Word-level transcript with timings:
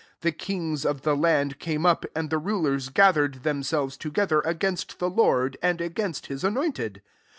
26 0.21 0.21
The 0.39 0.45
kings 0.45 0.83
of 0.83 1.01
the 1.03 1.15
land 1.15 1.59
came 1.59 1.85
up, 1.85 2.05
and 2.15 2.31
the 2.31 2.39
rulers 2.39 2.89
gathered 2.89 3.43
themselves 3.43 3.97
together, 3.97 4.39
against 4.39 4.97
the 4.97 5.11
Lord, 5.11 5.57
and 5.61 5.79
against 5.79 6.25
his 6.25 6.43
anointed 6.43 7.03